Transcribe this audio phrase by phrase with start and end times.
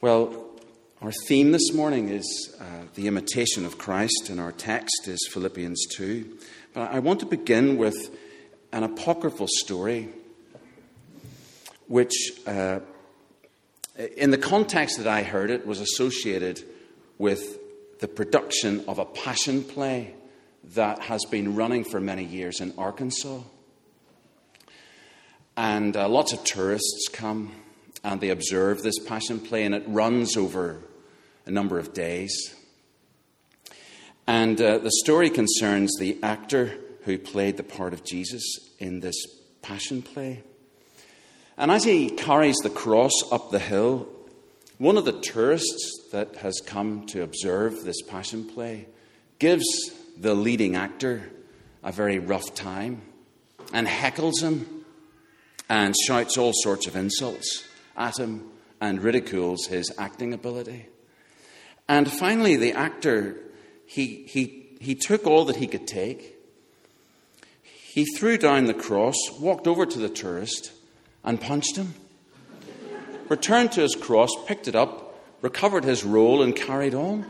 [0.00, 0.46] Well,
[1.02, 2.64] our theme this morning is uh,
[2.94, 6.38] the imitation of Christ, and our text is Philippians 2.
[6.72, 8.16] But I want to begin with
[8.70, 10.10] an apocryphal story,
[11.88, 12.14] which,
[12.46, 12.78] uh,
[14.16, 16.62] in the context that I heard it, was associated
[17.18, 17.58] with
[17.98, 20.14] the production of a passion play
[20.74, 23.40] that has been running for many years in Arkansas.
[25.56, 27.50] And uh, lots of tourists come
[28.08, 30.80] and they observe this passion play, and it runs over
[31.44, 32.54] a number of days.
[34.26, 38.42] And uh, the story concerns the actor who played the part of Jesus
[38.78, 39.14] in this
[39.60, 40.42] passion play.
[41.58, 44.08] And as he carries the cross up the hill,
[44.78, 48.86] one of the tourists that has come to observe this passion play
[49.38, 49.66] gives
[50.16, 51.30] the leading actor
[51.82, 53.02] a very rough time
[53.74, 54.84] and heckles him
[55.68, 57.67] and shouts all sorts of insults
[57.98, 58.48] at him
[58.80, 60.86] and ridicules his acting ability.
[61.88, 63.36] And finally, the actor,
[63.86, 66.36] he, he, he took all that he could take.
[67.62, 70.72] He threw down the cross, walked over to the tourist,
[71.24, 71.94] and punched him.
[73.28, 77.26] Returned to his cross, picked it up, recovered his role, and carried on.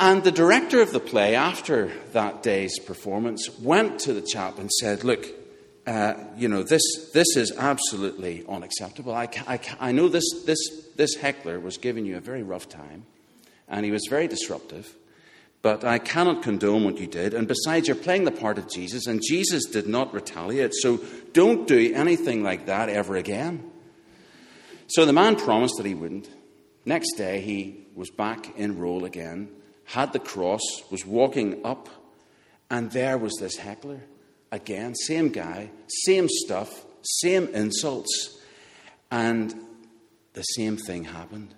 [0.00, 4.70] And the director of the play, after that day's performance, went to the chap and
[4.70, 5.26] said, Look,
[5.88, 6.82] uh, you know, this,
[7.14, 9.14] this is absolutely unacceptable.
[9.14, 10.58] I, I, I know this, this,
[10.96, 13.06] this heckler was giving you a very rough time,
[13.68, 14.94] and he was very disruptive,
[15.62, 17.32] but I cannot condone what you did.
[17.32, 21.00] And besides, you're playing the part of Jesus, and Jesus did not retaliate, so
[21.32, 23.70] don't do anything like that ever again.
[24.88, 26.28] So the man promised that he wouldn't.
[26.84, 29.48] Next day, he was back in role again,
[29.84, 31.88] had the cross, was walking up,
[32.70, 34.02] and there was this heckler
[34.50, 35.70] again, same guy,
[36.04, 38.40] same stuff, same insults,
[39.10, 39.54] and
[40.34, 41.54] the same thing happened.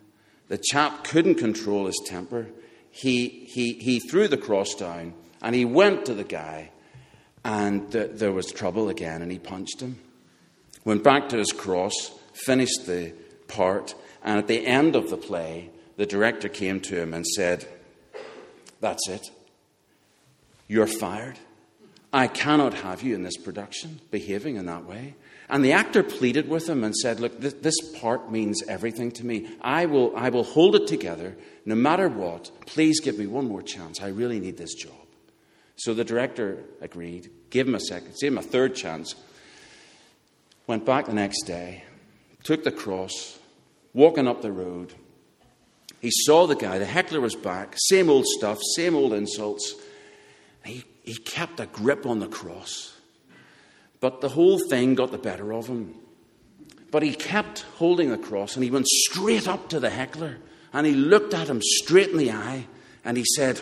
[0.49, 2.49] The chap couldn't control his temper.
[2.91, 6.71] He, he, he threw the cross down and he went to the guy,
[7.45, 9.99] and th- there was trouble again, and he punched him.
[10.84, 11.93] Went back to his cross,
[12.33, 13.15] finished the
[13.49, 17.67] part, and at the end of the play, the director came to him and said,
[18.81, 19.31] That's it.
[20.69, 21.39] You're fired.
[22.12, 25.15] I cannot have you in this production behaving in that way.
[25.48, 29.26] And the actor pleaded with him and said, Look, th- this part means everything to
[29.26, 29.48] me.
[29.60, 32.50] I will, I will hold it together no matter what.
[32.66, 34.00] Please give me one more chance.
[34.00, 34.93] I really need this job.
[35.76, 39.15] So the director agreed, gave him a second, gave him a third chance.
[40.66, 41.84] Went back the next day,
[42.44, 43.38] took the cross,
[43.93, 44.94] walking up the road.
[46.00, 49.75] He saw the guy, the heckler was back, same old stuff, same old insults.
[50.65, 52.97] He he kept a grip on the cross.
[53.98, 55.97] But the whole thing got the better of him.
[56.93, 60.37] But he kept holding the cross and he went straight up to the heckler
[60.72, 62.69] and he looked at him straight in the eye
[63.04, 63.60] and he said,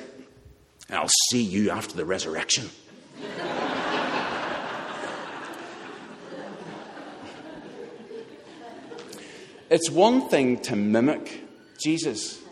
[0.91, 2.69] I'll see you after the resurrection.
[9.71, 11.45] it's one thing to mimic
[11.83, 12.43] Jesus,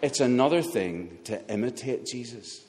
[0.00, 2.63] it's another thing to imitate Jesus.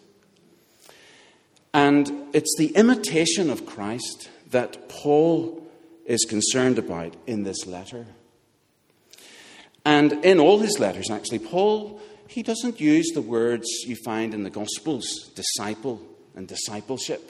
[1.75, 5.62] And it's the imitation of Christ that Paul
[6.06, 8.06] is concerned about in this letter.
[9.84, 12.00] And in all his letters, actually, Paul,
[12.30, 16.02] he doesn't use the words you find in the Gospels, disciple
[16.34, 17.30] and discipleship.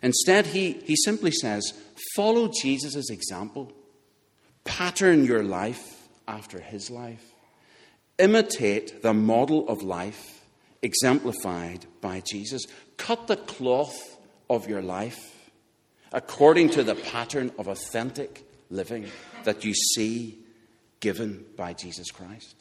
[0.00, 1.74] Instead, he, he simply says,
[2.14, 3.72] follow Jesus' example,
[4.62, 7.24] pattern your life after his life,
[8.20, 10.38] imitate the model of life
[10.82, 12.66] exemplified by Jesus.
[13.02, 14.16] Cut the cloth
[14.48, 15.18] of your life
[16.12, 19.06] according to the pattern of authentic living
[19.42, 20.38] that you see
[21.00, 22.54] given by Jesus Christ.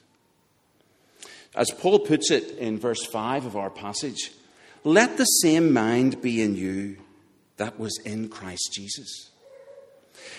[1.55, 4.31] As Paul puts it in verse 5 of our passage,
[4.83, 6.97] let the same mind be in you
[7.57, 9.29] that was in Christ Jesus.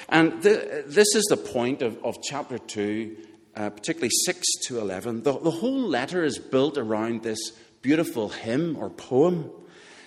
[0.09, 3.17] And this is the point of, of chapter 2,
[3.55, 5.23] uh, particularly 6 to 11.
[5.23, 7.53] The, the whole letter is built around this
[7.83, 9.53] beautiful hymn or poem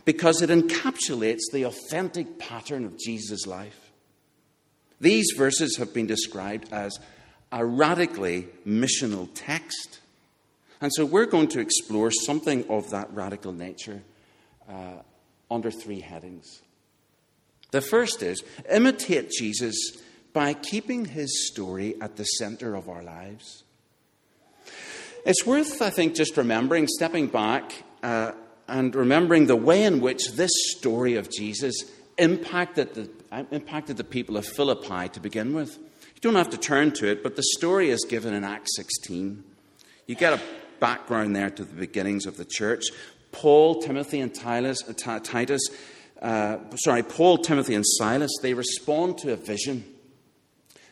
[0.06, 3.92] because it encapsulates the authentic pattern of Jesus' life.
[5.02, 6.98] These verses have been described as
[7.52, 10.00] a radically missional text.
[10.80, 14.04] And so we're going to explore something of that radical nature
[14.70, 15.02] uh,
[15.50, 16.62] under three headings.
[17.72, 19.98] The first is imitate Jesus
[20.34, 23.64] by keeping his story at the center of our lives.
[25.26, 27.72] It's worth, I think, just remembering, stepping back,
[28.04, 28.34] uh,
[28.68, 31.76] and remembering the way in which this story of Jesus
[32.18, 33.10] impacted the,
[33.52, 35.78] impacted the people of Philippi to begin with.
[35.78, 39.44] You don't have to turn to it, but the story is given in Acts 16.
[40.08, 40.42] You get a
[40.80, 42.84] background there to the beginnings of the church.
[43.32, 44.82] Paul, Timothy, and Titus,
[46.22, 49.84] uh, sorry, Paul, Timothy, and Silas, they respond to a vision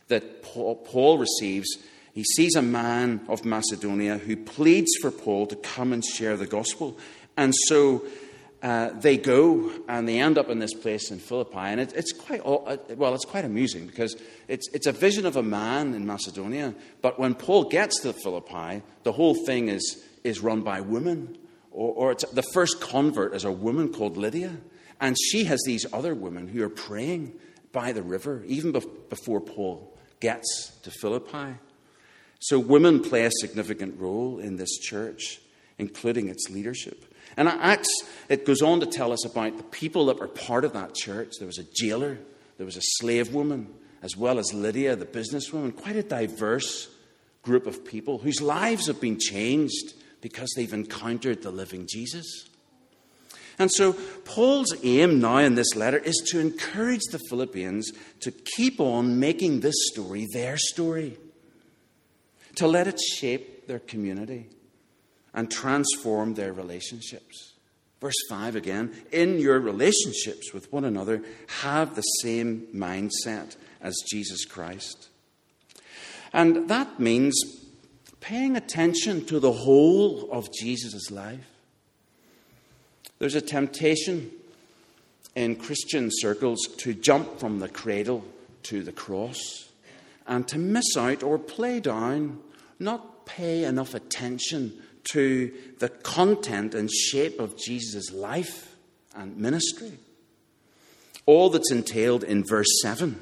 [0.09, 1.77] that Paul, Paul receives.
[2.13, 6.45] He sees a man of Macedonia who pleads for Paul to come and share the
[6.45, 6.97] gospel.
[7.37, 8.05] And so
[8.61, 11.57] uh, they go and they end up in this place in Philippi.
[11.57, 14.15] And it, it's quite, uh, well, it's quite amusing because
[14.47, 16.73] it's, it's a vision of a man in Macedonia.
[17.01, 21.37] But when Paul gets to Philippi, the whole thing is, is run by women.
[21.71, 24.57] Or, or it's, the first convert is a woman called Lydia.
[25.01, 27.33] And she has these other women who are praying
[27.73, 28.71] by the river, even
[29.09, 31.55] before Paul gets to Philippi.
[32.39, 35.41] So, women play a significant role in this church,
[35.77, 37.12] including its leadership.
[37.37, 37.89] And Acts,
[38.29, 41.33] it goes on to tell us about the people that were part of that church.
[41.39, 42.19] There was a jailer,
[42.57, 45.75] there was a slave woman, as well as Lydia, the businesswoman.
[45.75, 46.89] Quite a diverse
[47.41, 52.47] group of people whose lives have been changed because they've encountered the living Jesus.
[53.59, 53.93] And so,
[54.25, 57.91] Paul's aim now in this letter is to encourage the Philippians
[58.21, 61.17] to keep on making this story their story,
[62.55, 64.49] to let it shape their community
[65.33, 67.53] and transform their relationships.
[68.01, 71.23] Verse 5 again in your relationships with one another,
[71.61, 75.09] have the same mindset as Jesus Christ.
[76.33, 77.39] And that means
[78.19, 81.45] paying attention to the whole of Jesus' life
[83.23, 84.31] there's a temptation
[85.33, 88.25] in Christian circles to jump from the cradle
[88.63, 89.69] to the cross
[90.27, 92.41] and to miss out or play down,
[92.79, 94.73] not pay enough attention
[95.11, 98.75] to the content and shape of Jesus' life
[99.15, 99.93] and ministry.
[101.25, 103.19] All that's entailed in verse 7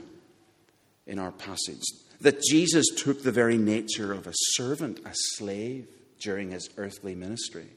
[1.05, 1.83] in our passage
[2.21, 5.87] that Jesus took the very nature of a servant, a slave,
[6.19, 7.67] during his earthly ministry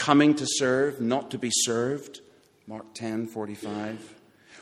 [0.00, 2.20] coming to serve, not to be served.
[2.66, 4.14] Mark 10 45.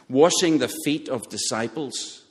[0.09, 2.25] Washing the feet of disciples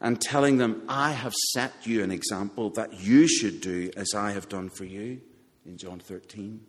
[0.00, 4.32] and telling them, I have set you an example that you should do as I
[4.32, 5.20] have done for you,
[5.66, 6.60] in John 13.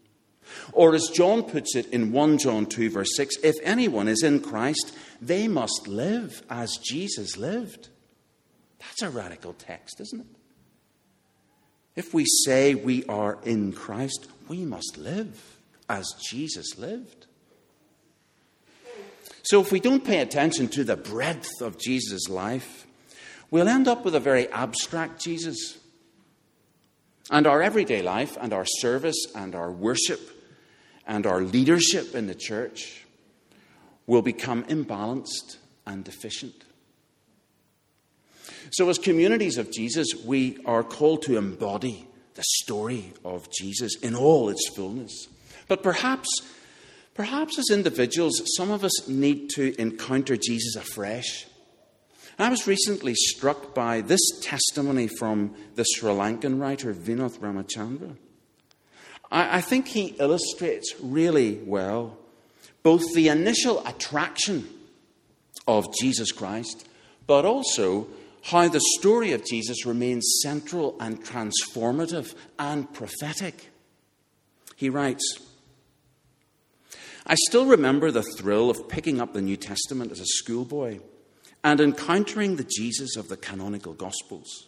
[0.73, 4.41] Or as John puts it in 1 John 2, verse 6, if anyone is in
[4.41, 7.89] Christ, they must live as Jesus lived.
[8.79, 10.27] That's a radical text, isn't it?
[11.95, 17.27] If we say we are in Christ, we must live as Jesus lived.
[19.43, 22.85] So, if we don't pay attention to the breadth of Jesus' life,
[23.51, 25.77] we'll end up with a very abstract Jesus.
[27.29, 30.19] And our everyday life, and our service, and our worship,
[31.05, 33.05] and our leadership in the church
[34.07, 36.65] will become imbalanced and deficient.
[38.71, 44.15] So, as communities of Jesus, we are called to embody the story of Jesus in
[44.15, 45.27] all its fullness.
[45.67, 46.29] But perhaps,
[47.13, 51.45] perhaps as individuals, some of us need to encounter Jesus afresh.
[52.41, 58.15] I was recently struck by this testimony from the Sri Lankan writer Vinoth Ramachandra.
[59.31, 62.17] I, I think he illustrates really well
[62.83, 64.67] both the initial attraction
[65.67, 66.87] of Jesus Christ,
[67.27, 68.07] but also
[68.43, 73.69] how the story of Jesus remains central and transformative and prophetic.
[74.75, 75.37] He writes,
[77.27, 81.01] I still remember the thrill of picking up the New Testament as a schoolboy
[81.63, 84.67] and encountering the Jesus of the canonical Gospels.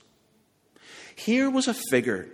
[1.16, 2.28] Here was a figure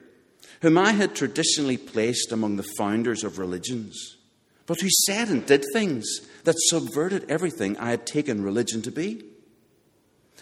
[0.62, 4.18] whom I had traditionally placed among the founders of religions,
[4.66, 6.08] but who said and did things
[6.44, 9.24] that subverted everything I had taken religion to be.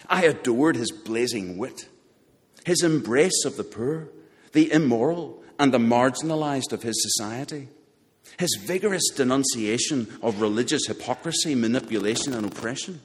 [0.09, 1.88] I adored his blazing wit,
[2.65, 4.09] his embrace of the poor,
[4.53, 7.67] the immoral, and the marginalized of his society,
[8.38, 13.01] his vigorous denunciation of religious hypocrisy, manipulation, and oppression.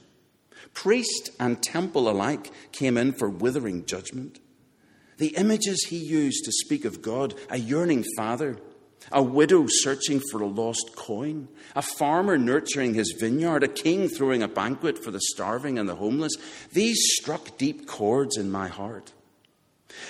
[0.73, 4.39] Priest and temple alike came in for withering judgment.
[5.17, 8.57] The images he used to speak of God, a yearning father,
[9.11, 14.41] a widow searching for a lost coin, a farmer nurturing his vineyard, a king throwing
[14.41, 16.33] a banquet for the starving and the homeless.
[16.71, 19.13] These struck deep chords in my heart.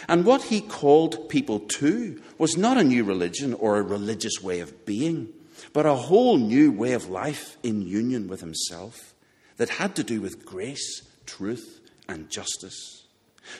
[0.08, 4.62] And what he called people to was not a new religion or a religious way
[4.62, 5.30] of being,
[5.74, 9.13] but a whole new way of life in union with himself
[9.58, 13.06] that had to do with grace, truth, and justice.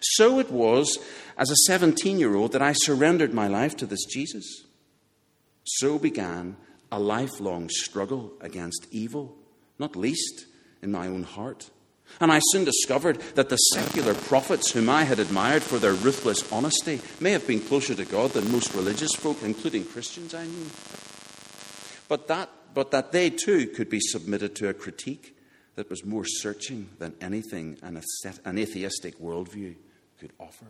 [0.02, 0.98] So it was
[1.38, 4.66] as a 17 year old that I surrendered my life to this Jesus.
[5.64, 6.58] So began
[6.92, 9.36] a lifelong struggle against evil,
[9.80, 10.46] not least
[10.82, 11.70] in my own heart,
[12.20, 16.52] And I soon discovered that the secular prophets whom I had admired for their ruthless
[16.52, 20.68] honesty may have been closer to God than most religious folk, including Christians I knew.
[22.08, 25.36] But that, but that they too could be submitted to a critique
[25.76, 29.76] that was more searching than anything an, atheistic worldview
[30.20, 30.68] could offer.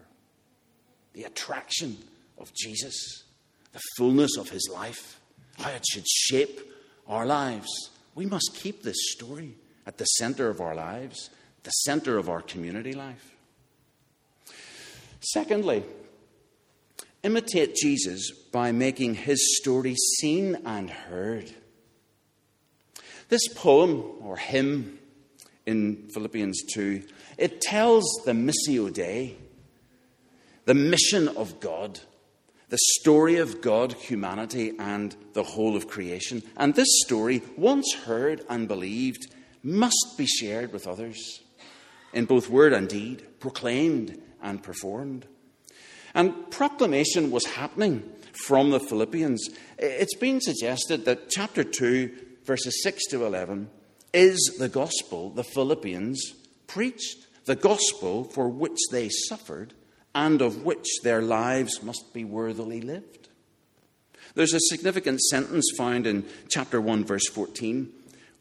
[1.14, 1.98] The attraction
[2.38, 3.24] of Jesus,
[3.72, 5.20] the fullness of his life,
[5.58, 6.62] how it should shape
[7.08, 7.70] our lives.
[8.16, 9.56] We must keep this story
[9.86, 11.30] at the center of our lives,
[11.64, 13.36] the center of our community life.
[15.20, 15.84] Secondly,
[17.24, 21.52] imitate Jesus by making his story seen and heard.
[23.34, 25.00] This poem or hymn
[25.66, 27.02] in Philippians 2,
[27.40, 29.36] it tells the Missio Dei,
[30.66, 32.00] the mission of God,
[32.70, 36.44] the story of God, humanity, and the whole of creation.
[36.58, 41.42] And this story, once heard and believed, must be shared with others
[42.14, 45.26] in both word and deed, proclaimed and performed.
[46.14, 48.04] And proclamation was happening
[48.46, 49.50] from the Philippians.
[49.80, 52.12] It's been suggested that chapter 2,
[52.46, 53.70] verses 6 to 11,
[54.14, 56.34] is the gospel the Philippians
[56.68, 59.74] preached, the gospel for which they suffered
[60.16, 63.30] and of which their lives must be worthily lived.
[64.36, 67.90] There's a significant sentence found in chapter 1, verse 14,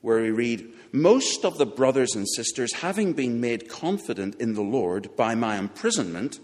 [0.00, 4.62] where we read, Most of the brothers and sisters, having been made confident in the
[4.62, 6.38] Lord by my imprisonment,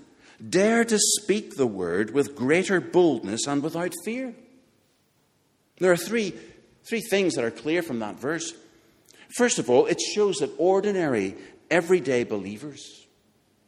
[0.46, 4.34] dare to speak the word with greater boldness and without fear.
[5.78, 6.34] There are three,
[6.88, 8.54] three things that are clear from that verse.
[9.36, 11.34] First of all, it shows that ordinary,
[11.70, 13.06] everyday believers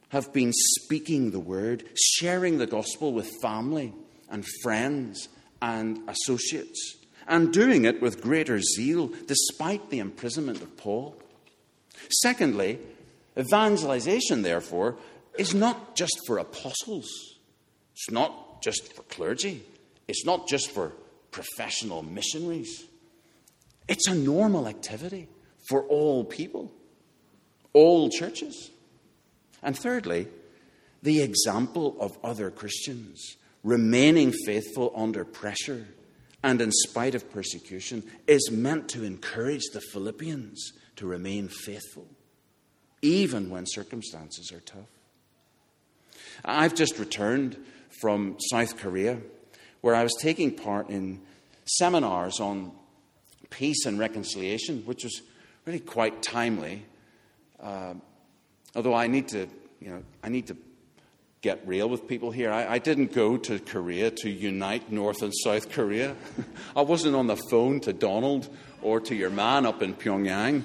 [0.09, 3.93] have been speaking the word, sharing the gospel with family
[4.29, 5.29] and friends
[5.62, 6.97] and associates,
[7.29, 11.17] and doing it with greater zeal despite the imprisonment of Paul.
[12.23, 12.79] Secondly,
[13.39, 14.97] evangelization, therefore,
[15.39, 17.09] is not just for apostles,
[17.93, 19.62] it's not just for clergy,
[20.09, 20.93] it's not just for
[21.31, 22.85] professional missionaries.
[23.89, 25.29] It's a normal activity
[25.69, 26.73] for all people,
[27.73, 28.71] all churches.
[29.63, 30.29] And thirdly,
[31.03, 35.87] the example of other Christians remaining faithful under pressure
[36.43, 42.07] and in spite of persecution is meant to encourage the Philippians to remain faithful,
[43.03, 44.89] even when circumstances are tough.
[46.45, 47.57] I've just returned
[48.01, 49.19] from South Korea,
[49.83, 51.21] where I was taking part in
[51.67, 52.73] seminars on
[53.50, 55.21] peace and reconciliation, which was
[55.66, 56.85] really quite timely.
[57.61, 57.95] Uh,
[58.75, 59.47] although I need to,
[59.80, 60.57] you know, I need to
[61.42, 62.50] get real with people here.
[62.52, 66.14] I, I, didn't go to Korea to unite North and South Korea.
[66.76, 68.49] I wasn't on the phone to Donald
[68.83, 70.64] or to your man up in Pyongyang.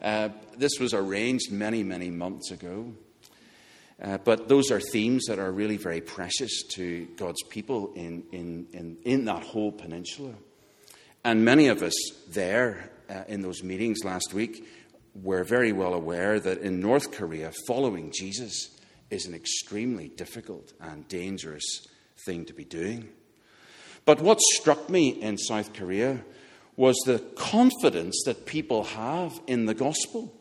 [0.00, 2.92] Uh, this was arranged many, many months ago.
[4.02, 8.66] Uh, but those are themes that are really very precious to God's people in, in,
[8.72, 10.34] in, in that whole peninsula.
[11.24, 11.94] And many of us
[12.28, 14.68] there uh, in those meetings last week
[15.14, 18.70] were very well aware that in North Korea, following Jesus
[19.10, 21.86] is an extremely difficult and dangerous
[22.26, 23.08] thing to be doing.
[24.04, 26.22] But what struck me in South Korea
[26.76, 30.34] was the confidence that people have in the gospel.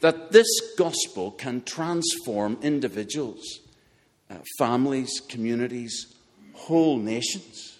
[0.00, 0.46] That this
[0.76, 3.60] gospel can transform individuals,
[4.30, 6.14] uh, families, communities,
[6.54, 7.77] whole nations.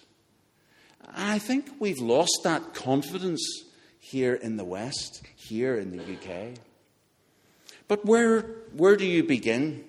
[1.15, 3.41] I think we've lost that confidence
[3.99, 6.57] here in the West, here in the UK.
[7.87, 8.41] But where,
[8.75, 9.83] where do you begin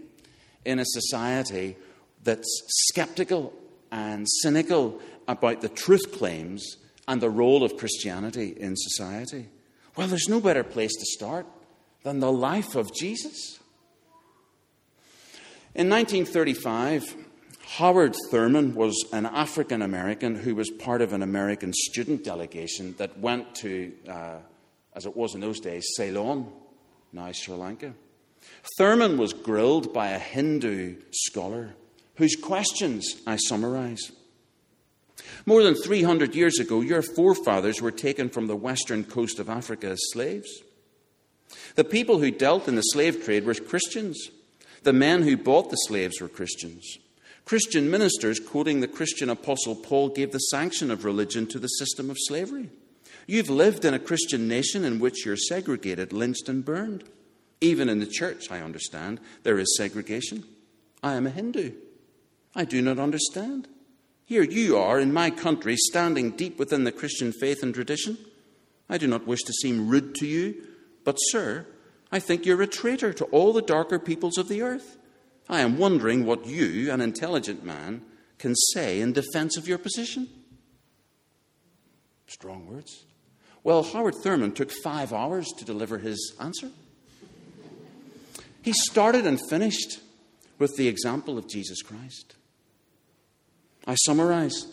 [0.65, 1.77] in a society
[2.23, 2.49] that's
[2.89, 3.53] skeptical
[3.91, 9.49] and cynical about the truth claims and the role of Christianity in society?
[9.97, 11.47] Well, there's no better place to start
[12.03, 13.59] than the life of Jesus.
[15.75, 17.15] In 1935,
[17.77, 23.17] Howard Thurman was an African American who was part of an American student delegation that
[23.17, 24.39] went to, uh,
[24.93, 26.51] as it was in those days, Ceylon,
[27.13, 27.95] now Sri Lanka.
[28.77, 31.77] Thurman was grilled by a Hindu scholar
[32.17, 34.11] whose questions I summarize.
[35.47, 39.91] More than 300 years ago, your forefathers were taken from the western coast of Africa
[39.91, 40.51] as slaves.
[41.77, 44.31] The people who dealt in the slave trade were Christians.
[44.83, 46.99] The men who bought the slaves were Christians.
[47.45, 52.11] Christian ministers, quoting the Christian apostle Paul, gave the sanction of religion to the system
[52.11, 52.71] of slavery.
[53.27, 57.05] You've lived in a Christian nation in which you're segregated, lynched, and burned.
[57.61, 60.45] Even in the church, I understand, there is segregation.
[61.03, 61.73] I am a Hindu.
[62.55, 63.69] I do not understand.
[64.25, 68.17] Here you are in my country, standing deep within the Christian faith and tradition.
[68.89, 70.63] I do not wish to seem rude to you,
[71.05, 71.67] but, sir,
[72.13, 74.97] I think you're a traitor to all the darker peoples of the earth.
[75.51, 78.03] I am wondering what you, an intelligent man,
[78.39, 80.29] can say in defense of your position.
[82.29, 83.05] Strong words.
[83.65, 86.71] Well, Howard Thurman took five hours to deliver his answer.
[88.63, 89.99] He started and finished
[90.61, 92.37] with the example of Jesus Christ.
[93.87, 94.67] I summarize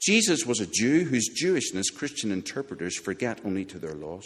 [0.00, 4.24] Jesus was a Jew whose Jewishness Christian interpreters forget only to their loss.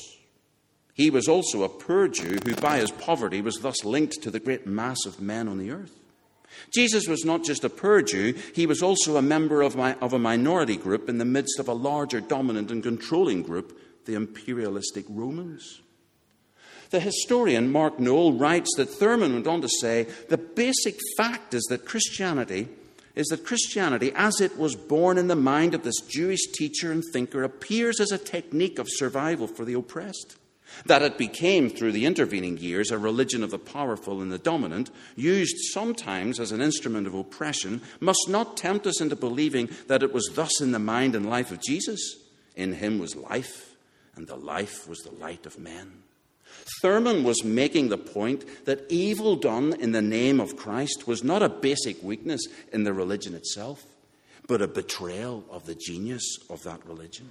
[0.95, 4.41] He was also a poor Jew who, by his poverty, was thus linked to the
[4.41, 5.99] great mass of men on the earth.
[6.75, 10.13] Jesus was not just a poor Jew, he was also a member of, my, of
[10.13, 15.07] a minority group in the midst of a larger, dominant, and controlling group, the imperialistic
[15.09, 15.81] Romans.
[16.91, 21.65] The historian Mark Noll writes that Thurman went on to say the basic fact is
[21.71, 22.69] that Christianity
[23.15, 27.03] is that Christianity, as it was born in the mind of this Jewish teacher and
[27.13, 30.37] thinker, appears as a technique of survival for the oppressed.
[30.87, 34.91] That it became, through the intervening years, a religion of the powerful and the dominant,
[35.17, 40.13] used sometimes as an instrument of oppression, must not tempt us into believing that it
[40.13, 42.17] was thus in the mind and life of Jesus.
[42.57, 43.77] In him was life,
[44.17, 46.03] and the life was the light of men.
[46.81, 51.43] Thurman was making the point that evil done in the name of Christ was not
[51.43, 53.85] a basic weakness in the religion itself,
[54.47, 57.31] but a betrayal of the genius of that religion.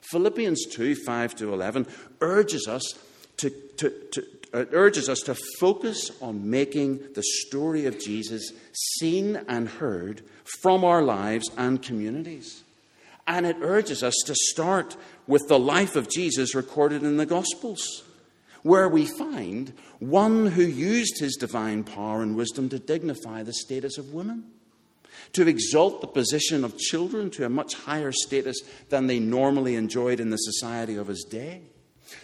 [0.00, 1.86] Philippians 2 5 to 11
[2.20, 2.94] urges us
[3.38, 4.22] to, to, to
[4.54, 10.22] uh, urges us to focus on making the story of Jesus seen and heard
[10.62, 12.64] from our lives and communities.
[13.26, 18.04] And it urges us to start with the life of Jesus recorded in the Gospels
[18.62, 23.98] where we find one who used his divine power and wisdom to dignify the status
[23.98, 24.44] of women,
[25.32, 30.20] to exalt the position of children to a much higher status than they normally enjoyed
[30.20, 31.62] in the society of his day,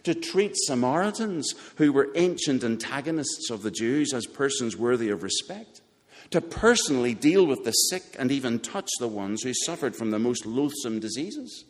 [0.05, 5.83] to treat Samaritans, who were ancient antagonists of the Jews, as persons worthy of respect.
[6.31, 10.19] To personally deal with the sick and even touch the ones who suffered from the
[10.19, 11.67] most loathsome diseases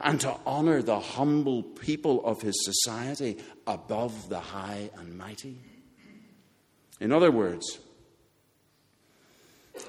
[0.00, 5.58] and to honor the humble people of his society above the high and mighty.
[7.00, 7.78] In other words,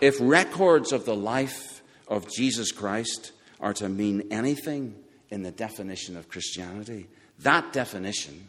[0.01, 4.95] if records of the life of Jesus Christ are to mean anything
[5.29, 7.07] in the definition of Christianity,
[7.39, 8.47] that definition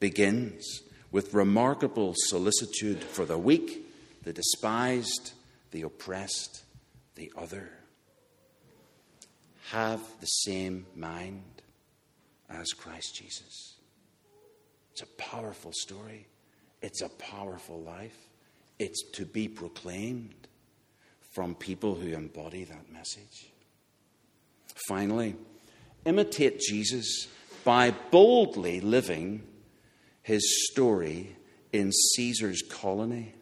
[0.00, 3.86] begins with remarkable solicitude for the weak,
[4.22, 5.32] the despised,
[5.70, 6.62] the oppressed,
[7.14, 7.70] the other
[9.70, 11.62] have the same mind
[12.50, 13.74] as Christ Jesus.
[14.92, 16.26] It's a powerful story,
[16.82, 18.16] it's a powerful life.
[18.76, 20.48] It's to be proclaimed
[21.34, 23.52] from people who embody that message.
[24.88, 25.34] Finally,
[26.04, 27.28] imitate Jesus
[27.64, 29.42] by boldly living
[30.22, 31.36] his story
[31.72, 33.34] in Caesar's colony.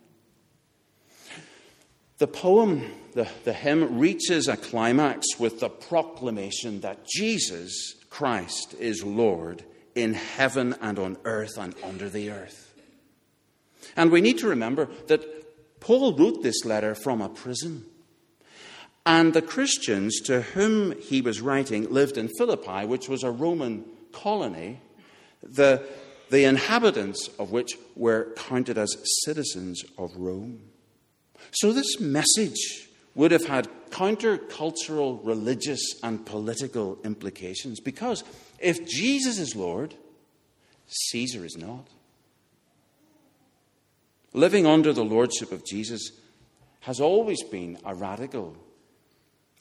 [2.19, 9.03] The poem, the, the hymn, reaches a climax with the proclamation that Jesus Christ is
[9.03, 12.75] Lord in heaven and on earth and under the earth.
[13.97, 15.42] And we need to remember that
[15.83, 17.85] Paul wrote this letter from a prison.
[19.05, 23.85] And the Christians to whom he was writing lived in Philippi, which was a Roman
[24.13, 24.81] colony,
[25.43, 25.83] the,
[26.31, 30.61] the inhabitants of which were counted as citizens of Rome.
[31.51, 38.23] So, this message would have had countercultural, religious, and political implications because
[38.61, 39.97] if Jesus is Lord,
[40.87, 41.89] Caesar is not.
[44.35, 46.11] Living under the lordship of Jesus
[46.81, 48.57] has always been a radical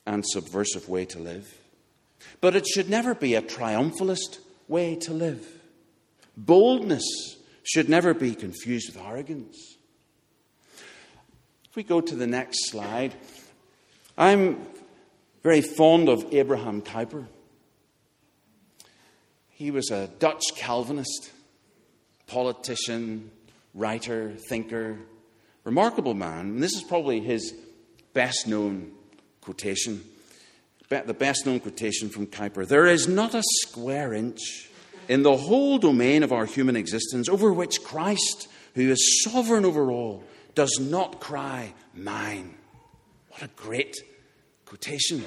[0.05, 1.53] and subversive way to live.
[2.39, 5.45] But it should never be a triumphalist way to live.
[6.37, 9.57] Boldness should never be confused with arrogance.
[11.69, 13.13] If we go to the next slide,
[14.17, 14.65] I'm
[15.43, 17.27] very fond of Abraham Kuyper.
[19.49, 21.31] He was a Dutch Calvinist,
[22.27, 23.31] politician,
[23.73, 24.97] writer, thinker,
[25.63, 26.39] remarkable man.
[26.39, 27.53] And this is probably his
[28.13, 28.91] best known
[29.41, 30.03] quotation,
[30.89, 32.67] the best known quotation from Kuyper.
[32.67, 34.69] There is not a square inch
[35.07, 39.91] in the whole domain of our human existence over which Christ, who is sovereign over
[39.91, 40.23] all,
[40.55, 42.55] does not cry, Mine.
[43.29, 43.97] What a great
[44.65, 45.23] quotation.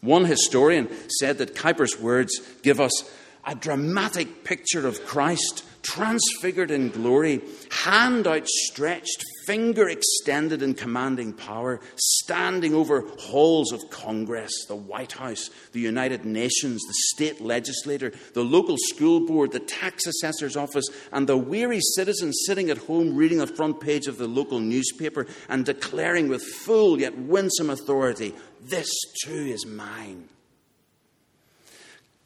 [0.00, 3.10] One historian said that Kuyper's words give us
[3.44, 11.80] a dramatic picture of Christ transfigured in glory, hand outstretched, finger extended in commanding power,
[11.96, 18.44] standing over halls of Congress, the White House, the United Nations, the state legislature, the
[18.44, 23.38] local school board, the tax assessor's office, and the weary citizen sitting at home reading
[23.38, 28.90] the front page of the local newspaper and declaring with full yet winsome authority, This
[29.24, 30.28] too is mine.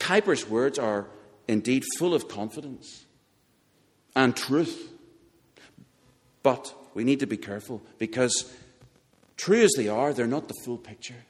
[0.01, 1.07] Kuyper's words are
[1.47, 3.05] indeed full of confidence
[4.15, 4.91] and truth.
[6.43, 8.53] But we need to be careful because,
[9.37, 11.25] true as they are, they're not the full picture.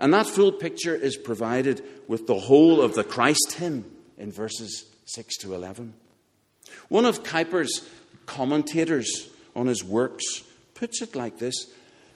[0.00, 3.84] And that full picture is provided with the whole of the Christ hymn
[4.16, 5.92] in verses 6 to 11.
[6.88, 7.86] One of Kuyper's
[8.24, 10.24] commentators on his works
[10.74, 11.54] puts it like this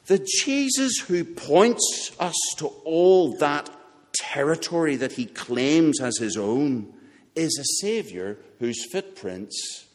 [0.06, 3.68] The Jesus who points us to all that
[4.14, 6.93] territory that he claims as his own
[7.34, 9.86] is a Saviour whose footprints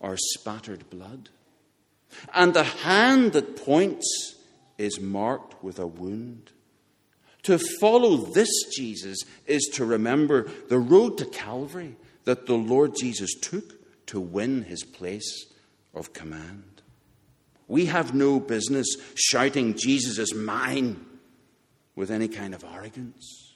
[0.00, 1.28] are spattered blood.
[2.34, 4.36] And the hand that points
[4.78, 6.50] is marked with a wound.
[7.44, 13.34] To follow this Jesus is to remember the road to Calvary that the Lord Jesus
[13.40, 15.46] took to win his place
[15.94, 16.82] of command.
[17.68, 21.04] We have no business shouting, Jesus is mine,
[21.94, 23.54] with any kind of arrogance.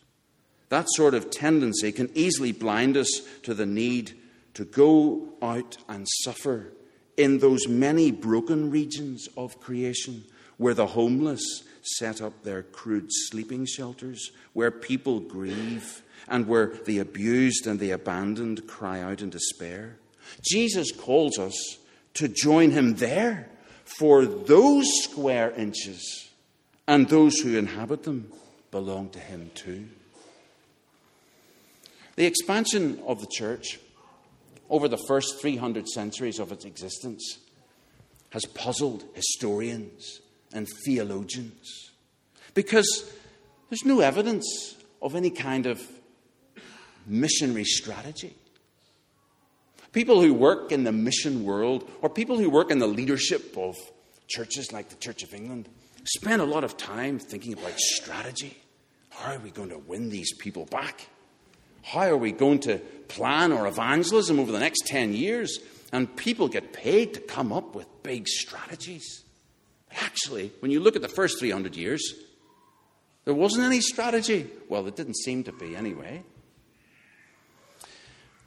[0.71, 3.09] That sort of tendency can easily blind us
[3.43, 4.17] to the need
[4.55, 6.73] to go out and suffer
[7.17, 10.25] in those many broken regions of creation
[10.57, 16.99] where the homeless set up their crude sleeping shelters, where people grieve, and where the
[16.99, 19.97] abused and the abandoned cry out in despair.
[20.43, 21.79] Jesus calls us
[22.15, 23.49] to join him there
[23.85, 26.31] for those square inches
[26.87, 28.31] and those who inhabit them
[28.71, 29.89] belong to him too.
[32.21, 33.81] The expansion of the church
[34.69, 37.39] over the first 300 centuries of its existence
[38.29, 40.21] has puzzled historians
[40.53, 41.93] and theologians
[42.53, 43.11] because
[43.71, 45.81] there's no evidence of any kind of
[47.07, 48.37] missionary strategy.
[49.93, 53.77] People who work in the mission world or people who work in the leadership of
[54.29, 55.71] churches like the Church of England
[56.05, 58.59] spend a lot of time thinking about strategy.
[59.09, 61.09] How are we going to win these people back?
[61.83, 65.59] How are we going to plan our evangelism over the next 10 years?
[65.93, 69.25] And people get paid to come up with big strategies.
[69.89, 72.15] But actually, when you look at the first 300 years,
[73.25, 74.49] there wasn't any strategy.
[74.69, 76.23] Well, it didn't seem to be anyway.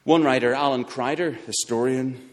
[0.04, 2.30] One writer, Alan Kreider, historian,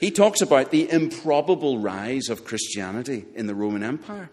[0.00, 4.30] he talks about the improbable rise of Christianity in the Roman Empire.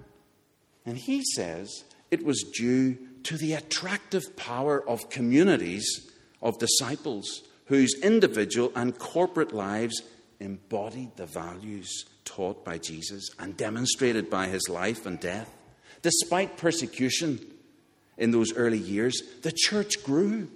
[0.86, 6.12] And he says it was due to the attractive power of communities
[6.42, 10.02] of disciples whose individual and corporate lives
[10.40, 15.50] embodied the values taught by Jesus and demonstrated by his life and death.
[16.02, 17.40] Despite persecution
[18.18, 20.50] in those early years, the church grew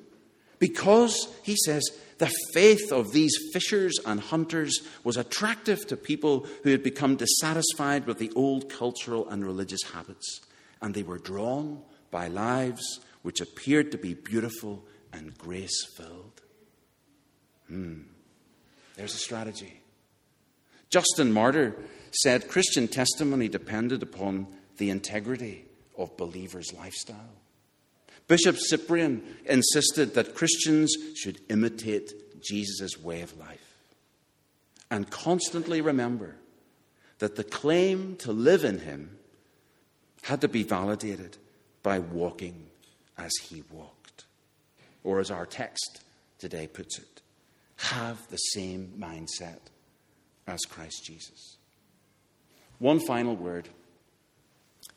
[0.59, 1.83] because, he says,
[2.19, 8.05] the faith of these fishers and hunters was attractive to people who had become dissatisfied
[8.05, 10.41] with the old cultural and religious habits,
[10.81, 16.41] and they were drawn by lives which appeared to be beautiful and grace filled.
[17.67, 18.01] Hmm.
[18.95, 19.81] There's a strategy.
[20.89, 21.75] Justin Martyr
[22.11, 25.65] said Christian testimony depended upon the integrity
[25.97, 27.35] of believers' lifestyle.
[28.27, 33.77] Bishop Cyprian insisted that Christians should imitate Jesus' way of life
[34.91, 36.35] and constantly remember
[37.19, 39.17] that the claim to live in him
[40.23, 41.37] had to be validated
[41.83, 42.67] by walking
[43.17, 44.25] as he walked.
[45.03, 46.01] Or as our text
[46.37, 47.21] today puts it,
[47.77, 49.59] have the same mindset
[50.47, 51.57] as Christ Jesus.
[52.79, 53.69] One final word.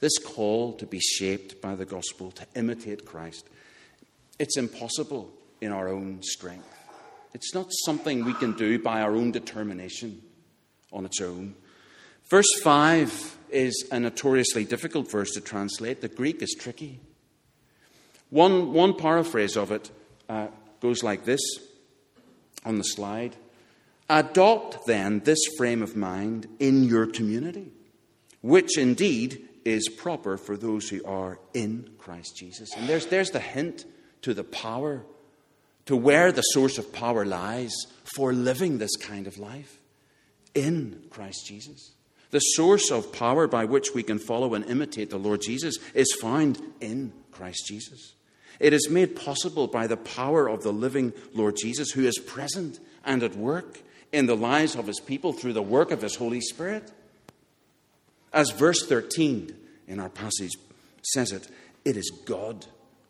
[0.00, 3.48] This call to be shaped by the gospel, to imitate Christ,
[4.38, 6.66] it's impossible in our own strength.
[7.34, 10.20] It's not something we can do by our own determination
[10.92, 11.54] on its own.
[12.28, 16.00] Verse 5 is a notoriously difficult verse to translate.
[16.00, 17.00] The Greek is tricky.
[18.30, 19.90] One, one paraphrase of it
[20.28, 20.48] uh,
[20.80, 21.40] goes like this
[22.64, 23.36] on the slide
[24.08, 27.72] Adopt then this frame of mind in your community,
[28.42, 32.70] which indeed is proper for those who are in Christ Jesus.
[32.76, 33.86] And there's, there's the hint
[34.22, 35.04] to the power,
[35.86, 37.72] to where the source of power lies
[38.04, 39.78] for living this kind of life
[40.54, 41.92] in Christ Jesus.
[42.32, 46.16] The source of power by which we can follow and imitate the Lord Jesus is
[46.20, 48.14] found in Christ Jesus.
[48.58, 52.80] It is made possible by the power of the living Lord Jesus, who is present
[53.04, 56.40] and at work in the lives of his people through the work of his Holy
[56.40, 56.90] Spirit.
[58.32, 59.54] As verse 13
[59.86, 60.52] in our passage
[61.02, 61.48] says it,
[61.84, 62.64] it is God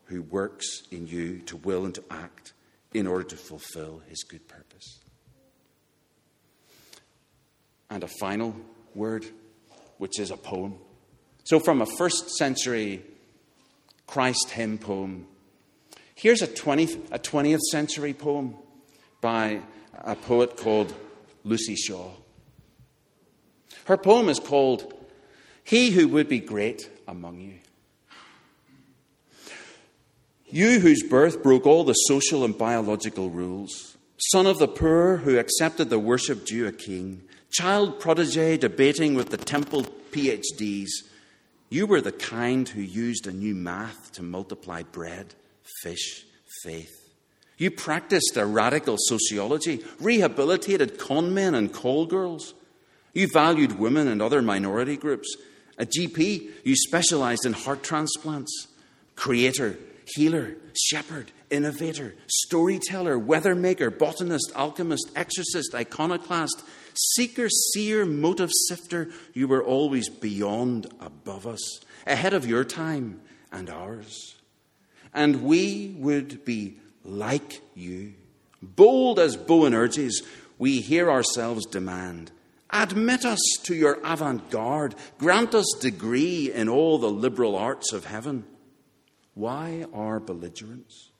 [0.05, 2.51] who works in you to will and to act
[2.93, 4.99] in order to fulfill his good purpose.
[7.89, 8.55] And a final
[8.95, 9.25] word,
[9.97, 10.75] which is a poem.
[11.43, 13.03] So, from a first century
[14.07, 15.27] Christ hymn poem,
[16.15, 18.55] here's a 20th, a 20th century poem
[19.21, 19.61] by
[19.93, 20.93] a poet called
[21.45, 22.11] Luci Shaw.
[23.85, 24.93] Her poem is called
[25.63, 27.59] He Who Would Be Great Among You.
[30.53, 33.97] You whose birth broke all the social and biological rules,
[34.31, 39.29] son of the poor who accepted the worship due a king, child protege debating with
[39.29, 40.89] the temple PhDs,
[41.69, 45.33] you were the kind who used a new math to multiply bread,
[45.81, 46.25] fish,
[46.63, 46.91] faith.
[47.57, 52.53] You practiced a radical sociology, rehabilitated conmen and call girls.
[53.13, 55.35] You valued women and other minority groups.
[55.77, 58.67] A GP, you specialized in heart transplants.
[59.15, 59.77] Creator,
[60.15, 66.63] healer, shepherd, innovator, storyteller, weather maker, botanist, alchemist, exorcist, iconoclast,
[66.93, 73.69] seeker, seer, motive sifter, you were always beyond, above us, ahead of your time and
[73.69, 74.35] ours.
[75.13, 78.13] And we would be like you.
[78.61, 80.23] Bold as Boanerges,
[80.57, 82.31] we hear ourselves demand.
[82.69, 84.95] Admit us to your avant garde.
[85.19, 88.45] Grant us degree in all the liberal arts of heaven.
[89.35, 91.11] Why our belligerence?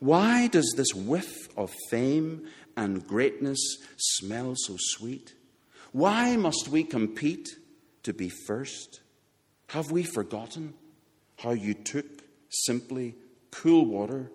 [0.00, 5.34] Why does this whiff of fame and greatness smell so sweet?
[5.92, 7.48] Why must we compete
[8.04, 9.00] to be first?
[9.68, 10.74] Have we forgotten
[11.38, 12.06] how you took
[12.48, 13.14] simply
[13.50, 14.30] cool water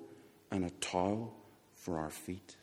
[0.52, 1.36] and a towel
[1.76, 2.56] for our feet?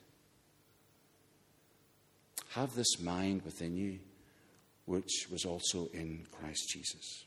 [2.50, 3.98] Have this mind within you,
[4.84, 7.24] which was also in Christ Jesus.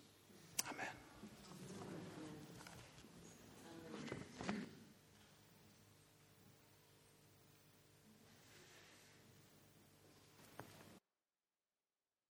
[0.72, 0.95] Amen.